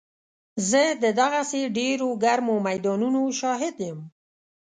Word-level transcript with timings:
زه 0.69 0.83
د 1.03 1.05
دغسې 1.21 1.61
ډېرو 1.77 2.09
ګرمو 2.23 2.55
میدانونو 2.67 3.21
شاهد 3.39 3.75
یم. 3.87 3.99